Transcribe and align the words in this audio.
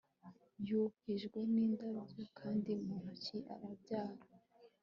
Yahujwe 0.67 1.39
nindabyo 1.53 2.23
kandi 2.39 2.71
mu 2.85 2.95
ntoki 3.03 3.37
arabyara 3.53 4.25